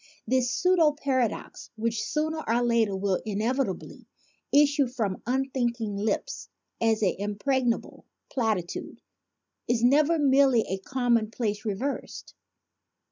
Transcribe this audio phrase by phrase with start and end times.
[0.25, 4.07] This pseudo paradox, which sooner or later will inevitably
[4.51, 6.49] issue from unthinking lips
[6.81, 8.99] as an impregnable platitude,
[9.67, 12.33] is never merely a commonplace reversed.